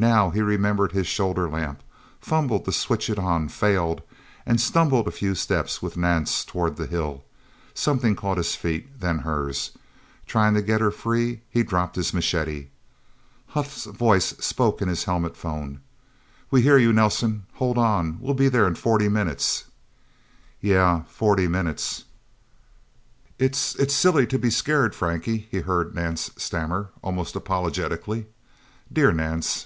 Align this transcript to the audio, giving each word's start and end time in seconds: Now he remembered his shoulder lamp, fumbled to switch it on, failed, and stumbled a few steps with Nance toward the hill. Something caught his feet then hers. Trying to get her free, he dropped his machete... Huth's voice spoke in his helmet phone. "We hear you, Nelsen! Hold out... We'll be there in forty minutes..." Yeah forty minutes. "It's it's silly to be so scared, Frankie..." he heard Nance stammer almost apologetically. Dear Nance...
Now 0.00 0.30
he 0.30 0.40
remembered 0.42 0.92
his 0.92 1.08
shoulder 1.08 1.48
lamp, 1.48 1.82
fumbled 2.20 2.64
to 2.66 2.70
switch 2.70 3.10
it 3.10 3.18
on, 3.18 3.48
failed, 3.48 4.00
and 4.46 4.60
stumbled 4.60 5.08
a 5.08 5.10
few 5.10 5.34
steps 5.34 5.82
with 5.82 5.96
Nance 5.96 6.44
toward 6.44 6.76
the 6.76 6.86
hill. 6.86 7.24
Something 7.74 8.14
caught 8.14 8.36
his 8.36 8.54
feet 8.54 9.00
then 9.00 9.18
hers. 9.18 9.72
Trying 10.24 10.54
to 10.54 10.62
get 10.62 10.80
her 10.80 10.92
free, 10.92 11.40
he 11.50 11.64
dropped 11.64 11.96
his 11.96 12.14
machete... 12.14 12.68
Huth's 13.48 13.86
voice 13.86 14.26
spoke 14.38 14.80
in 14.80 14.86
his 14.86 15.02
helmet 15.02 15.36
phone. 15.36 15.80
"We 16.48 16.62
hear 16.62 16.78
you, 16.78 16.92
Nelsen! 16.92 17.46
Hold 17.54 17.76
out... 17.76 18.20
We'll 18.20 18.34
be 18.34 18.48
there 18.48 18.68
in 18.68 18.76
forty 18.76 19.08
minutes..." 19.08 19.64
Yeah 20.60 21.02
forty 21.08 21.48
minutes. 21.48 22.04
"It's 23.36 23.74
it's 23.74 23.96
silly 23.96 24.28
to 24.28 24.38
be 24.38 24.50
so 24.50 24.58
scared, 24.58 24.94
Frankie..." 24.94 25.48
he 25.50 25.62
heard 25.62 25.92
Nance 25.96 26.30
stammer 26.36 26.90
almost 27.02 27.34
apologetically. 27.34 28.26
Dear 28.92 29.10
Nance... 29.10 29.64